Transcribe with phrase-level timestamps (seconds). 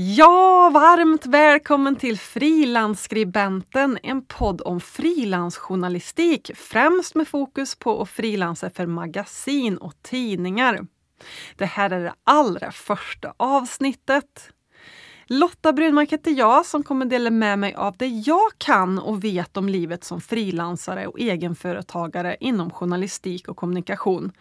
[0.00, 8.70] Ja, varmt välkommen till Frilansskribenten, en podd om frilansjournalistik, främst med fokus på att frilansa
[8.70, 10.86] för magasin och tidningar.
[11.56, 14.50] Det här är det allra första avsnittet.
[15.26, 19.56] Lotta Brunmark heter jag som kommer dela med mig av det jag kan och vet
[19.56, 24.32] om livet som frilansare och egenföretagare inom journalistik och kommunikation.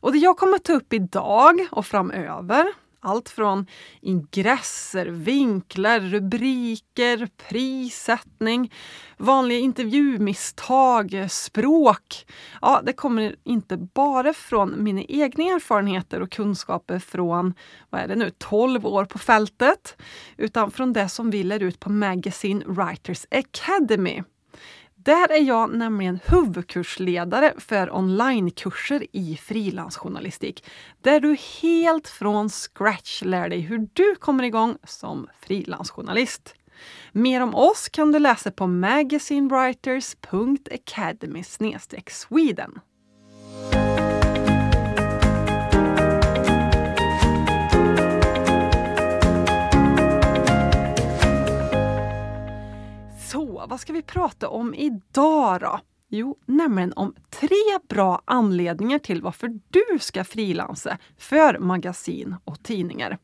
[0.00, 3.66] Och det jag kommer ta upp idag och framöver allt från
[4.00, 8.72] ingresser, vinklar, rubriker, prissättning,
[9.16, 12.26] vanliga intervjumisstag, språk.
[12.60, 17.54] Ja, det kommer inte bara från mina egna erfarenheter och kunskaper från,
[17.90, 19.96] vad är det nu, 12 år på fältet,
[20.36, 24.22] utan från det som vi lär ut på Magazine Writers Academy.
[25.04, 30.64] Där är jag nämligen huvudkursledare för onlinekurser i frilansjournalistik.
[31.00, 36.54] Där du helt från scratch lär dig hur du kommer igång som frilansjournalist.
[37.12, 41.44] Mer om oss kan du läsa på magazinewriters.academy
[42.08, 42.80] sweden.
[53.60, 55.80] Så, vad ska vi prata om idag då?
[56.08, 63.18] Jo, nämligen om tre bra anledningar till varför du ska frilansa för magasin och tidningar.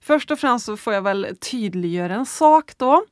[0.00, 3.04] Först och främst så får jag väl tydliggöra en sak då.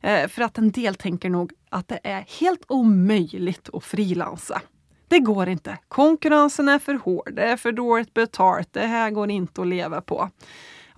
[0.00, 4.62] Eh, för att en del tänker nog att det är helt omöjligt att frilansa.
[5.08, 5.78] Det går inte.
[5.88, 10.00] Konkurrensen är för hård, det är för dåligt betalt, det här går inte att leva
[10.00, 10.30] på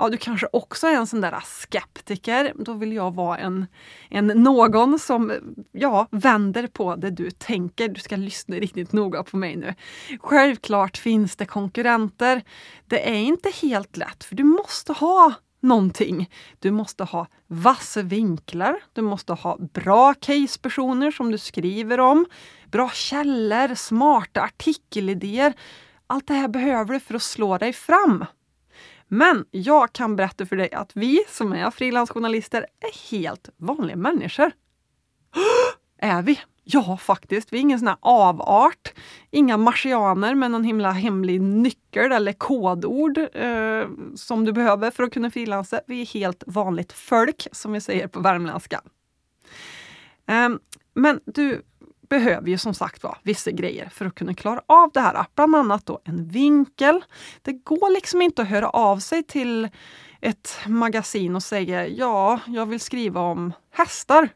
[0.00, 2.52] ja, du kanske också är en sån där skeptiker.
[2.58, 3.66] Då vill jag vara en,
[4.10, 5.32] en någon som
[5.72, 7.88] ja, vänder på det du tänker.
[7.88, 9.74] Du ska lyssna riktigt noga på mig nu.
[10.20, 12.42] Självklart finns det konkurrenter.
[12.86, 16.30] Det är inte helt lätt, för du måste ha någonting.
[16.58, 22.26] Du måste ha vassa vinklar, du måste ha bra casepersoner som du skriver om,
[22.70, 25.52] bra källor, smarta artikelidéer.
[26.06, 28.24] Allt det här behöver du för att slå dig fram.
[29.12, 34.52] Men jag kan berätta för dig att vi som är frilansjournalister är helt vanliga människor.
[35.98, 36.40] Är vi?
[36.64, 37.52] Ja, faktiskt.
[37.52, 38.92] Vi är ingen sån här avart.
[39.30, 45.12] Inga marsianer med någon himla hemlig nyckel eller kodord eh, som du behöver för att
[45.12, 45.80] kunna frilansa.
[45.86, 48.80] Vi är helt vanligt folk, som vi säger på värmländska.
[50.26, 50.48] Eh,
[50.94, 51.62] men du,
[52.10, 55.26] behöver ju som sagt var vissa grejer för att kunna klara av det här.
[55.34, 57.04] Bland annat då en vinkel.
[57.42, 59.68] Det går liksom inte att höra av sig till
[60.20, 64.28] ett magasin och säga ja, jag vill skriva om hästar.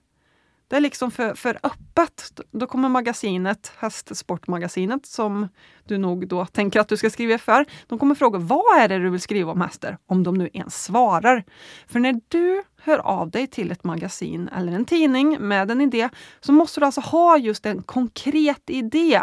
[0.69, 2.41] Det är liksom för, för öppet.
[2.51, 5.49] Då kommer magasinet, Hästsportmagasinet, som
[5.85, 8.99] du nog då tänker att du ska skriva för, de kommer fråga vad är det
[8.99, 9.99] du vill skriva om hästar?
[10.07, 11.45] Om de nu ens svarar.
[11.87, 16.09] För när du hör av dig till ett magasin eller en tidning med en idé,
[16.41, 19.21] så måste du alltså ha just en konkret idé.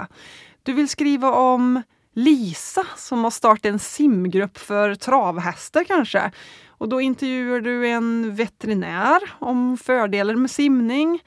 [0.63, 1.81] Du vill skriva om
[2.13, 6.31] Lisa som har startat en simgrupp för travhästar kanske.
[6.67, 11.19] Och då intervjuar du en veterinär om fördelar med simning.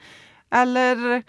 [0.49, 1.23] Eller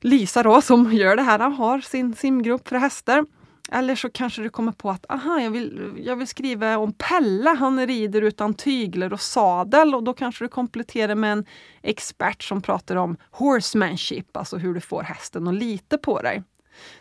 [0.00, 3.26] Lisa då som gör det här, har sin simgrupp för hästar.
[3.72, 7.50] Eller så kanske du kommer på att aha, jag vill, jag vill skriva om Pelle,
[7.50, 11.44] han rider utan tyglar och sadel och då kanske du kompletterar med en
[11.82, 16.42] expert som pratar om horsemanship, alltså hur du får hästen att lita på dig.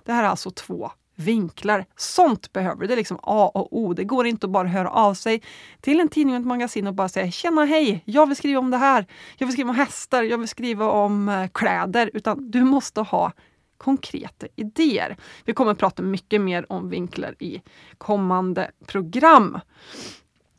[0.03, 1.85] Det här är alltså två vinklar.
[1.96, 2.88] Sånt behöver du.
[2.88, 3.94] Det är liksom A och O.
[3.94, 5.41] Det går inte att bara höra av sig
[5.81, 8.03] till en tidning och ett magasin och bara säga Tjena, hej!
[8.06, 9.06] Jag vill skriva om det här.
[9.38, 10.24] Jag vill skriva om hästar.
[10.24, 12.12] Jag vill skriva om eh, kläder.
[12.13, 13.31] Utan du måste ha
[13.78, 15.18] konkreta idéer.
[15.46, 17.62] Vi kommer att prata mycket mer om vinklar i
[17.97, 19.59] kommande program.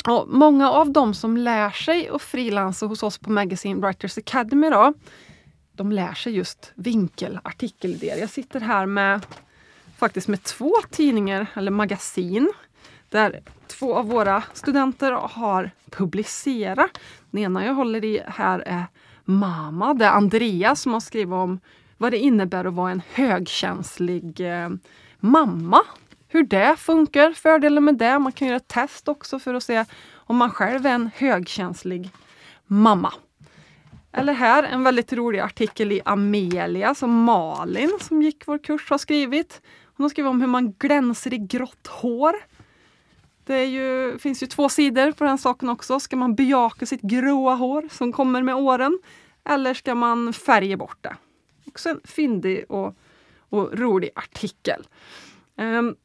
[0.08, 4.70] Och många av de som lär sig att frilansa hos oss på Magazine Writers Academy
[4.70, 4.94] då,
[5.72, 8.16] de lär sig just vinkelartikelidéer.
[8.16, 9.26] Jag sitter här med
[10.00, 12.52] faktiskt med två tidningar eller magasin
[13.08, 16.98] där två av våra studenter har publicerat.
[17.30, 18.84] Den ena jag håller i här är
[19.24, 19.94] Mama.
[19.94, 21.60] Det är Andreas som har skrivit om
[21.96, 24.68] vad det innebär att vara en högkänslig eh,
[25.18, 25.80] mamma.
[26.28, 28.18] Hur det funkar, fördelar med det.
[28.18, 32.10] Man kan göra ett test också för att se om man själv är en högkänslig
[32.66, 33.12] mamma.
[34.12, 38.98] Eller här, en väldigt rolig artikel i Amelia som Malin som gick vår kurs har
[38.98, 39.60] skrivit.
[40.00, 42.34] Hon har skrivit om hur man glänser i grått hår.
[43.44, 46.00] Det ju, finns ju två sidor på den saken också.
[46.00, 48.98] Ska man bejaka sitt gråa hår som kommer med åren?
[49.44, 51.16] Eller ska man färga bort det?
[51.66, 52.94] Också en fyndig och,
[53.48, 54.86] och rolig artikel.
[55.56, 55.96] Um,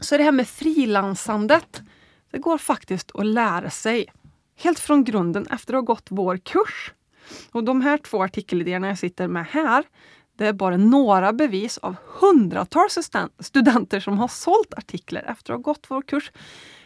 [0.00, 1.82] så det här med frilansandet,
[2.30, 4.06] det går faktiskt att lära sig
[4.56, 6.94] helt från grunden efter att ha gått vår kurs.
[7.52, 9.84] Och de här två artikelidéerna jag sitter med här,
[10.40, 12.98] det är bara några bevis av hundratals
[13.38, 16.32] studenter som har sålt artiklar efter att ha gått vår kurs.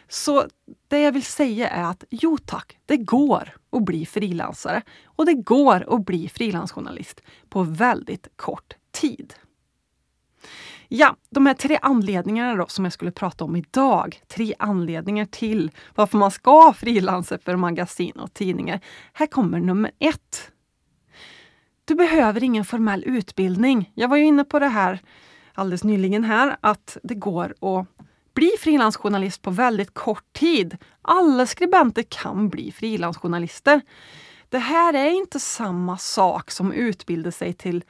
[0.07, 0.45] Så
[0.87, 5.33] det jag vill säga är att jo tack, det går att bli frilansare och det
[5.33, 9.33] går att bli frilansjournalist på väldigt kort tid.
[10.87, 14.21] Ja, de här tre anledningarna då, som jag skulle prata om idag.
[14.27, 18.79] Tre anledningar till varför man ska frilansa för magasin och tidningar.
[19.13, 20.51] Här kommer nummer ett.
[21.85, 23.91] Du behöver ingen formell utbildning.
[23.93, 24.99] Jag var ju inne på det här
[25.53, 27.87] alldeles nyligen här, att det går att
[28.33, 30.77] bli frilansjournalist på väldigt kort tid.
[31.01, 33.81] Alla skribenter kan bli frilansjournalister.
[34.49, 37.83] Det här är inte samma sak som att utbilda sig till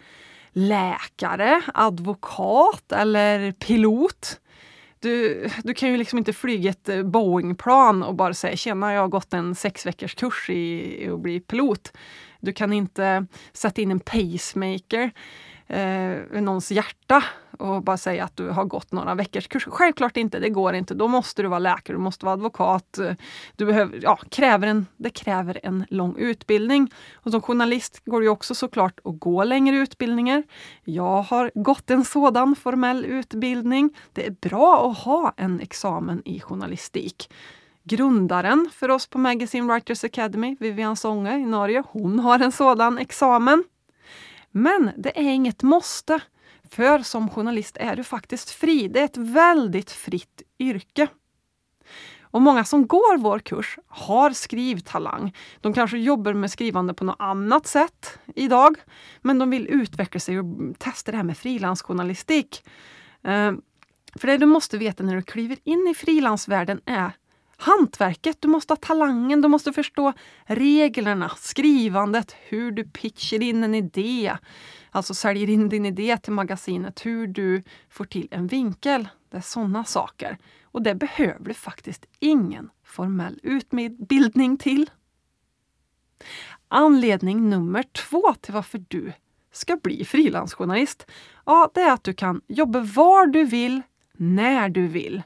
[0.51, 4.39] läkare, advokat eller pilot.
[5.00, 9.01] Du, du kan ju liksom inte flyga ett eh, Boeingplan och bara säga tjena, jag
[9.01, 11.91] har gått en sex veckors kurs i, i att bli pilot.
[12.45, 15.12] Du kan inte sätta in en pacemaker
[15.68, 17.24] eh, någons hjärta
[17.59, 19.68] och bara säga att du har gått några veckors kurs.
[19.69, 20.94] Självklart inte, det går inte.
[20.94, 23.00] Då måste du vara läkare, du måste vara advokat.
[23.56, 26.92] Du behöver, ja, kräver en, det kräver en lång utbildning.
[27.13, 30.44] Och som journalist går det också såklart att gå längre utbildningar.
[30.83, 33.98] Jag har gått en sådan formell utbildning.
[34.13, 37.30] Det är bra att ha en examen i journalistik
[37.85, 42.97] grundaren för oss på Magazine Writers Academy, Vivian Songe i Norge, hon har en sådan
[42.97, 43.63] examen.
[44.51, 46.19] Men det är inget måste.
[46.69, 48.87] För som journalist är du faktiskt fri.
[48.87, 51.07] Det är ett väldigt fritt yrke.
[52.21, 55.35] Och många som går vår kurs har skrivtalang.
[55.61, 58.75] De kanske jobbar med skrivande på något annat sätt idag,
[59.21, 60.45] men de vill utveckla sig och
[60.77, 62.63] testa det här med frilansjournalistik.
[63.23, 63.53] Eh,
[64.15, 67.11] för det du måste veta när du kliver in i frilansvärlden är
[67.57, 68.41] hantverket.
[68.41, 70.13] Du måste ha talangen, du måste förstå
[70.45, 74.37] reglerna, skrivandet, hur du pitchar in en idé.
[74.91, 79.07] Alltså säljer in din idé till magasinet, hur du får till en vinkel.
[79.29, 80.37] Det är sådana saker.
[80.63, 84.89] Och det behöver du faktiskt ingen formell utbildning till.
[86.67, 89.13] Anledning nummer två till varför du
[89.51, 91.11] ska bli frilansjournalist,
[91.45, 93.81] ja, det är att du kan jobba var du vill,
[94.13, 95.23] när du vill.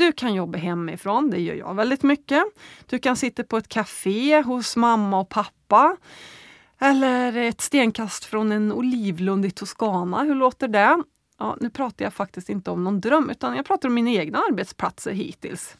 [0.00, 2.44] Du kan jobba hemifrån, det gör jag väldigt mycket.
[2.86, 5.96] Du kan sitta på ett café hos mamma och pappa.
[6.78, 10.22] Eller ett stenkast från en olivlund i Toscana.
[10.22, 11.02] Hur låter det?
[11.38, 14.38] Ja, nu pratar jag faktiskt inte om någon dröm, utan jag pratar om mina egna
[14.38, 15.76] arbetsplatser hittills.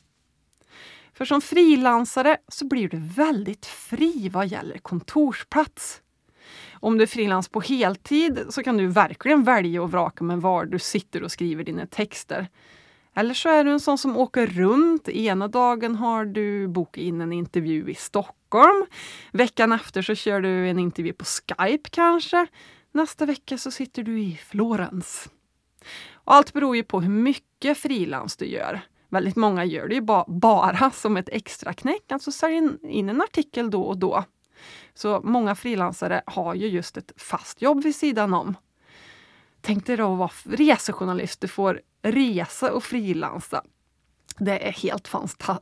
[1.13, 6.03] För som frilansare så blir du väldigt fri vad gäller kontorsplats.
[6.73, 10.65] Om du är frilans på heltid så kan du verkligen välja och vraka med var
[10.65, 12.49] du sitter och skriver dina texter.
[13.15, 15.09] Eller så är du en sån som åker runt.
[15.09, 18.87] Ena dagen har du bokat in en intervju i Stockholm.
[19.33, 22.47] Veckan efter så kör du en intervju på Skype kanske.
[22.93, 25.29] Nästa vecka så sitter du i Florens.
[26.13, 28.81] Och allt beror ju på hur mycket frilans du gör.
[29.09, 33.23] Väldigt många gör det ju ba bara som ett extra knäck, alltså säljer in en
[33.23, 34.25] artikel då och då.
[34.95, 38.57] Så många frilansare har ju just ett fast jobb vid sidan om.
[39.61, 41.41] Tänk dig då att vara resejournalist.
[41.41, 43.63] Du får resa och frilansa.
[44.39, 45.09] Det är helt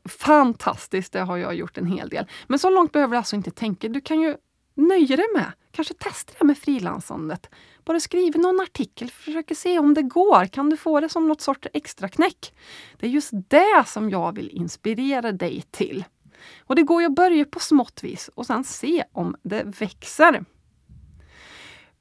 [0.08, 1.12] fantastiskt.
[1.12, 2.26] Det har jag gjort en hel del.
[2.46, 3.88] Men så långt behöver du alltså inte tänka.
[3.88, 4.36] Du kan ju
[4.74, 7.50] nöja dig med, kanske testa det med frilansandet.
[7.84, 10.46] Bara skriv någon artikel, försöka se om det går.
[10.46, 12.54] Kan du få det som något sorts extra knäck?
[12.98, 16.04] Det är just det som jag vill inspirera dig till.
[16.60, 20.44] Och det går ju att börja på smått vis och sen se om det växer.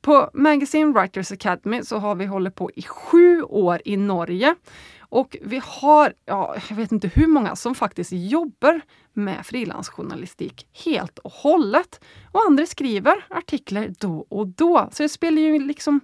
[0.08, 4.56] På Magazine Writers Academy så har vi hållit på i sju år i Norge.
[5.00, 8.82] Och vi har, ja, jag vet inte hur många som faktiskt jobbar
[9.14, 12.02] med frilansjournalistik helt och hållet.
[12.32, 14.90] Och andra skriver artiklar då och då.
[14.92, 16.00] Så det spelar ju liksom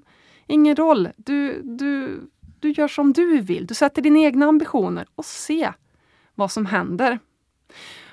[0.48, 1.10] ingen roll.
[1.18, 2.22] Du, du,
[2.60, 3.68] du gör som du vill.
[3.68, 5.72] Du sätter dina egna ambitioner och se
[6.36, 7.20] vad som händer.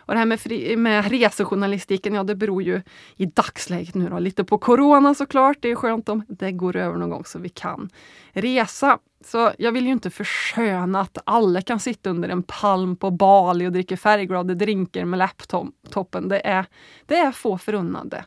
[0.00, 2.82] Och det här med, fri, med resejournalistiken, ja det beror ju
[3.16, 5.56] i dagsläget nu då, lite på corona såklart.
[5.60, 7.90] Det är skönt om det går över någon gång så vi kan
[8.32, 8.98] resa.
[9.24, 13.66] Så jag vill ju inte försköna att alla kan sitta under en palm på Bali
[13.66, 16.28] och dricka färgglada drinkar med laptopen.
[16.28, 16.66] Det är,
[17.06, 18.24] det är få förunnade.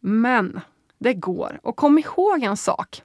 [0.00, 0.60] Men
[0.98, 1.60] det går.
[1.62, 3.02] Och kom ihåg en sak.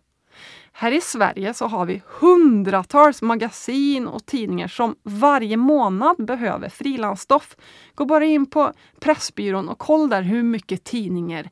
[0.78, 7.56] Här i Sverige så har vi hundratals magasin och tidningar som varje månad behöver frilansstoff.
[7.96, 11.50] Gå bara in på Pressbyrån och kolla där hur mycket tidningar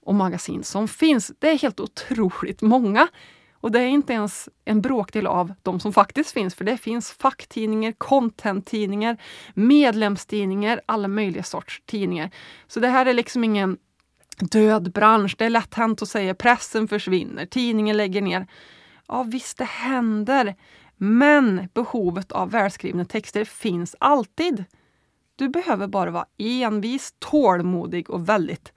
[0.00, 1.32] och magasin som finns.
[1.38, 3.08] Det är helt otroligt många.
[3.54, 7.10] Och det är inte ens en bråkdel av de som faktiskt finns, för det finns
[7.10, 9.16] facktidningar, contenttidningar,
[9.54, 12.30] medlemstidningar, alla möjliga sorts tidningar.
[12.66, 13.76] Så det här är liksom ingen
[14.38, 15.34] död bransch.
[15.38, 18.46] Det är lätt hänt att säga pressen försvinner, tidningen lägger ner.
[19.08, 20.54] Ja visst, det händer.
[20.96, 24.64] Men behovet av välskrivna texter finns alltid.
[25.36, 28.72] Du behöver bara vara envis, tålmodig och väldigt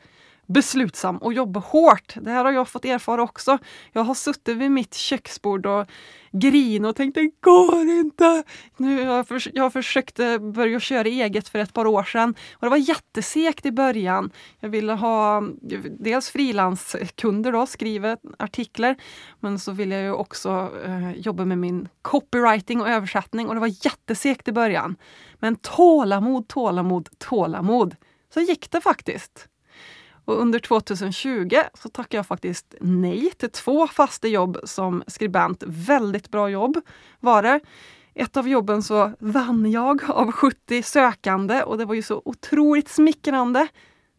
[0.47, 2.13] beslutsam och jobba hårt.
[2.21, 3.57] Det här har jag fått erfara också.
[3.91, 5.85] Jag har suttit vid mitt köksbord och
[6.31, 8.43] grinat och tänkt det går inte.
[8.77, 12.35] Nu har jag, för, jag försökte eh, börja köra eget för ett par år sedan
[12.53, 14.31] och det var jättesegt i början.
[14.59, 15.43] Jag ville ha
[15.99, 18.95] dels frilanskunder då, skriva artiklar,
[19.39, 23.61] men så ville jag ju också eh, jobba med min copywriting och översättning och det
[23.61, 24.95] var jättesegt i början.
[25.39, 27.95] Men tålamod, tålamod, tålamod.
[28.33, 29.47] Så gick det faktiskt.
[30.27, 35.63] Och under 2020 så tackade jag faktiskt nej till två fasta jobb som skribent.
[35.67, 36.81] Väldigt bra jobb
[37.19, 37.59] var det.
[38.13, 42.89] Ett av jobben så vann jag av 70 sökande och det var ju så otroligt
[42.89, 43.67] smickrande.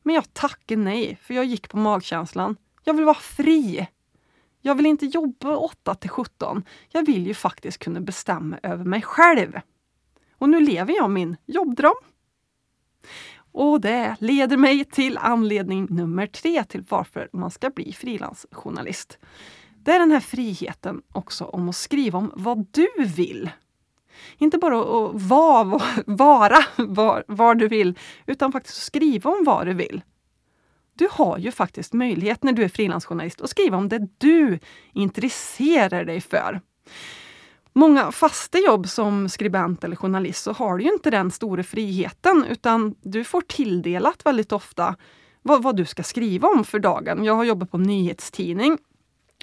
[0.02, 2.56] Men jag tackade nej, för jag gick på magkänslan.
[2.84, 3.88] Jag vill vara fri.
[4.60, 6.62] Jag vill inte jobba 8 till 17.
[6.88, 9.60] Jag vill ju faktiskt kunna bestämma över mig själv.
[10.38, 11.94] Och nu lever jag min jobbdröm.
[13.58, 19.18] Och det leder mig till anledning nummer tre till varför man ska bli frilansjournalist.
[19.84, 23.50] Det är den här friheten också om att skriva om vad du vill.
[24.38, 29.74] Inte bara att vara, vara var, var du vill, utan faktiskt skriva om vad du
[29.74, 30.02] vill.
[30.94, 34.58] Du har ju faktiskt möjlighet när du är frilansjournalist att skriva om det du
[34.92, 36.60] intresserar dig för
[37.72, 42.44] många fasta jobb som skribent eller journalist så har du ju inte den stora friheten
[42.50, 44.96] utan du får tilldelat väldigt ofta
[45.42, 47.24] vad, vad, du ska skriva om för dagen.
[47.24, 48.78] Jag har jobbat på nyhetstidning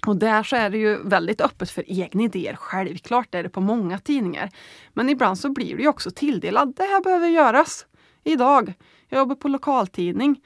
[0.08, 2.56] och där så är det ju väldigt öppet för egna idéer.
[2.56, 4.50] Självklart är det på många tidningar.
[4.94, 6.74] Men ibland så blir du också tilldelad.
[6.76, 7.86] Det här behöver göras
[8.24, 8.74] idag.
[9.10, 10.42] Jag jobbar på lokaltidning.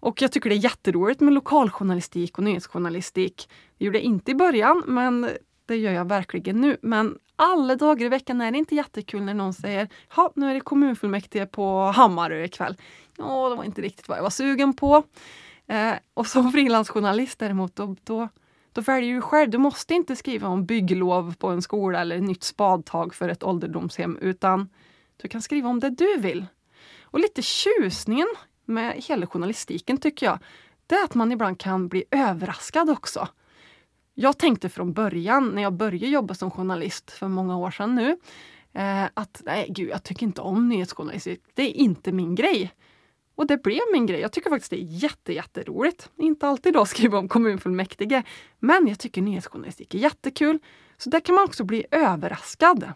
[0.00, 3.48] Och jag tycker det är jätteroligt med lokaljournalistik och nyhetsjournalistik.
[3.78, 5.28] Det gjorde jag inte i början, men
[5.66, 6.76] det gör jag verkligen nu.
[6.82, 10.54] Men alla dagar i veckan är det inte jättekul när någon säger ja, nu är
[10.54, 12.76] det kommunfullmäktige på Hammarö ikväll.
[13.18, 15.02] Ja, det var inte riktigt vad jag var sugen på.
[15.66, 18.28] Eh, och som frilansjournalist däremot, då, då,
[18.72, 19.50] då väljer du själv.
[19.50, 24.18] Du måste inte skriva om bygglov på en skola eller nytt spadtag för ett ålderdomshem,
[24.20, 24.68] utan
[25.16, 26.46] du kan skriva om det du vill.
[27.02, 28.28] Och lite tjusningen
[28.64, 30.38] med hela journalistiken tycker jag,
[30.86, 33.28] det är att man ibland kan bli överraskad också.
[34.18, 38.16] Jag tänkte från början, när jag började jobba som journalist för många år sedan nu,
[38.72, 41.42] eh, att nej gud, jag tycker inte om nyhetsjournalistik.
[41.54, 42.72] Det är inte min grej.
[43.34, 44.20] Och det blev min grej.
[44.20, 46.10] Jag tycker faktiskt det är jätte, jätteroligt.
[46.16, 48.22] Inte alltid då skriva om kommunfullmäktige,
[48.58, 50.58] men jag tycker nyhetsjournalistik är jättekul.
[50.96, 52.92] Så där kan man också bli överraskad.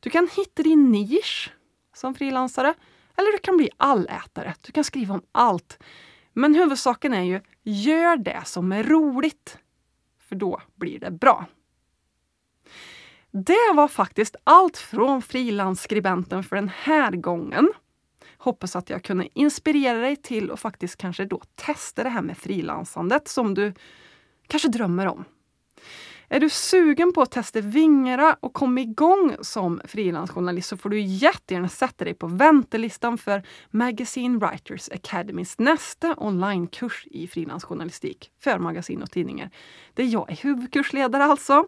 [0.00, 1.52] Du kan hitta din nisch
[1.94, 2.74] som frilansare,
[3.16, 4.54] eller du kan bli allätare.
[4.66, 5.82] Du kan skriva om allt.
[6.32, 9.58] Men huvudsaken är ju, gör det som är roligt
[10.34, 11.46] för då blir det bra.
[13.30, 17.72] Det var faktiskt allt från frilansskribenten för den här gången.
[18.38, 22.38] Hoppas att jag kunde inspirera dig till att faktiskt kanske då testa det här med
[22.38, 23.72] frilansandet som du
[24.46, 25.24] kanske drömmer om.
[26.28, 31.00] Är du sugen på att testa vingarna och komma igång som frilansjournalist så får du
[31.00, 39.02] jättegärna sätta dig på väntelistan för Magazine Writers Academys nästa onlinekurs i frilansjournalistik för magasin
[39.02, 39.50] och tidningar.
[39.94, 41.66] Där jag är huvudkursledare alltså.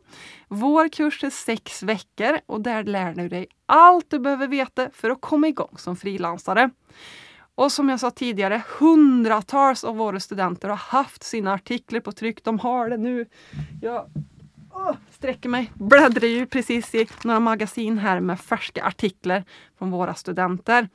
[0.48, 5.10] Vår kurs är sex veckor och där lär du dig allt du behöver veta för
[5.10, 6.70] att komma igång som frilansare.
[7.54, 12.44] Och som jag sa tidigare, hundratals av våra studenter har haft sina artiklar på tryck.
[12.44, 13.26] De har det nu.
[13.82, 14.06] Jag
[14.76, 15.72] oh, sträcker mig.
[15.74, 19.44] Bläddrar ju precis i några magasin här med färska artiklar
[19.78, 20.88] från våra studenter.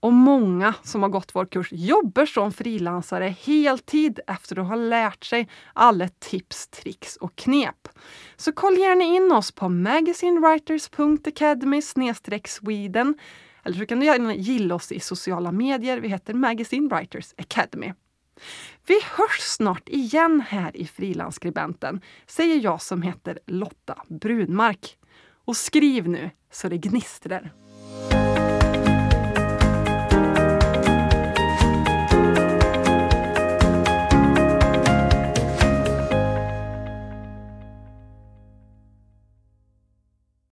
[0.00, 5.24] Och många som har gått vår kurs jobbar som frilansare heltid efter att ha lärt
[5.24, 7.88] sig alla tips, tricks och knep.
[8.36, 11.82] Så kolla gärna in oss på magazinewriters.academy
[12.46, 13.14] Sweden
[13.64, 15.98] eller så kan du gärna gilla oss i sociala medier.
[15.98, 17.92] Vi heter Magazine Writers Academy.
[18.86, 24.98] Vi hörs snart igen här i Frilansskribenten, säger jag som heter Lotta Brunmark.
[25.44, 27.52] Och skriv nu så det gnistrar.